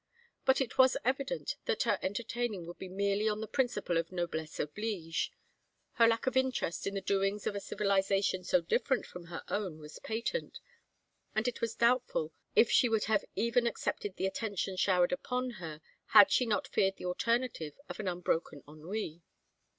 But 0.45 0.59
it 0.61 0.79
was 0.79 0.97
evident 1.05 1.57
that 1.65 1.83
her 1.83 1.99
entertaining 2.01 2.65
would 2.65 2.79
be 2.79 2.89
merely 2.89 3.29
on 3.29 3.39
the 3.39 3.47
principle 3.47 3.97
of 3.97 4.11
noblesse 4.11 4.59
oblige; 4.59 5.31
her 5.91 6.07
lack 6.07 6.25
of 6.25 6.35
interest 6.35 6.87
in 6.87 6.95
the 6.95 7.01
doings 7.01 7.45
of 7.45 7.55
a 7.55 7.59
civilization 7.59 8.43
so 8.43 8.61
different 8.61 9.05
from 9.05 9.25
her 9.25 9.43
own 9.47 9.77
was 9.77 9.99
patent, 9.99 10.59
and 11.35 11.47
it 11.47 11.61
was 11.61 11.75
doubtful 11.75 12.33
if 12.55 12.71
she 12.71 12.89
would 12.89 13.03
have 13.03 13.23
even 13.35 13.67
accepted 13.67 14.15
the 14.15 14.25
attentions 14.25 14.79
showered 14.79 15.11
upon 15.11 15.51
her 15.61 15.81
had 16.05 16.31
she 16.31 16.47
not 16.47 16.67
feared 16.67 16.95
the 16.97 17.05
alternative 17.05 17.75
of 17.87 17.99
an 17.99 18.07
unbroken 18.07 18.63
ennui. 18.67 19.21